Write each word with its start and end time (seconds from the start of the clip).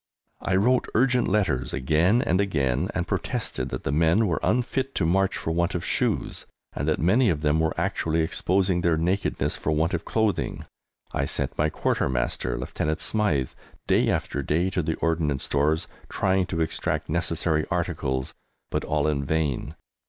I 0.41 0.55
wrote 0.55 0.87
urgent 0.95 1.27
letters 1.27 1.73
again 1.73 2.23
and 2.23 2.41
again, 2.41 2.89
and 2.95 3.07
protested 3.07 3.69
that 3.69 3.83
the 3.83 3.91
men 3.91 4.25
were 4.25 4.39
unfit 4.41 4.95
to 4.95 5.05
march 5.05 5.37
for 5.37 5.51
want 5.51 5.75
of 5.75 5.85
shoes, 5.85 6.47
and 6.73 6.87
that 6.87 6.97
many 6.97 7.29
of 7.29 7.41
them 7.41 7.59
were 7.59 7.79
actually 7.79 8.21
exposing 8.21 8.81
their 8.81 8.97
nakedness 8.97 9.55
for 9.57 9.69
want 9.71 9.93
of 9.93 10.03
clothing. 10.03 10.65
I 11.13 11.25
sent 11.25 11.55
my 11.55 11.69
Quartermaster, 11.69 12.57
Lieutenant 12.57 12.99
Smythe, 12.99 13.51
day 13.85 14.09
after 14.09 14.41
day, 14.41 14.71
to 14.71 14.81
the 14.81 14.95
Ordnance 14.95 15.43
Stores 15.43 15.87
trying 16.09 16.47
to 16.47 16.61
extract 16.61 17.07
necessary 17.07 17.63
articles, 17.69 18.33
but 18.71 18.83
all 18.83 19.05
in 19.07 19.23
vain! 19.23 19.75